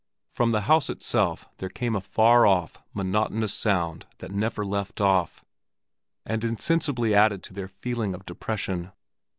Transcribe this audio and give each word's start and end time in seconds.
From 0.31 0.49
the 0.49 0.61
house 0.61 0.89
itself 0.89 1.47
there 1.57 1.69
came 1.69 1.95
a 1.95 2.01
far 2.01 2.47
off, 2.47 2.81
monotonous 2.91 3.53
sound 3.53 4.07
that 4.17 4.31
never 4.31 4.65
left 4.65 4.99
off, 4.99 5.45
and 6.25 6.43
insensibly 6.43 7.13
added 7.13 7.43
to 7.43 7.53
their 7.53 7.67
feeling 7.67 8.15
of 8.15 8.25
depression. 8.25 8.93